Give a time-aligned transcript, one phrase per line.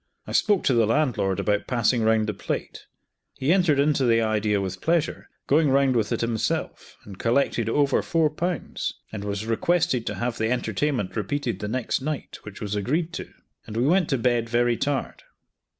[0.25, 2.87] I spoke to the landlord about passing round the plate.
[3.35, 8.01] He entered into the idea with pleasure, going round with it himself, and collected over
[8.01, 12.73] four pounds, and was requested to have the entertainment repeated the next night, which was
[12.73, 13.29] agreed to;
[13.67, 15.21] and we went to bed very tired.